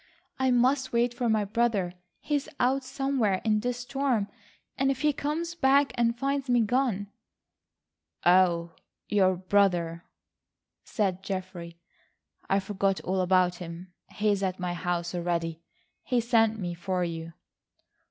"I 0.39 0.49
must 0.49 0.91
wait 0.91 1.13
for 1.13 1.29
my 1.29 1.45
brother. 1.45 1.93
He's 2.21 2.49
out 2.59 2.83
somewhere 2.83 3.39
in 3.45 3.59
this 3.59 3.81
storm, 3.81 4.29
and 4.75 4.89
if 4.89 5.01
he 5.01 5.13
comes 5.13 5.53
back 5.53 5.91
and 5.93 6.17
finds 6.17 6.49
me 6.49 6.61
gone—" 6.61 7.11
"Oh, 8.25 8.71
your 9.07 9.35
brother," 9.35 10.05
said 10.83 11.21
Geoffrey, 11.21 11.77
"I 12.49 12.59
forgot 12.59 12.99
all 13.01 13.21
about 13.21 13.57
him. 13.57 13.93
He's 14.09 14.41
at 14.41 14.59
my 14.59 14.73
house 14.73 15.13
already. 15.13 15.61
He 16.01 16.19
sent 16.19 16.57
me 16.57 16.73
for 16.73 17.03
you." 17.03 17.33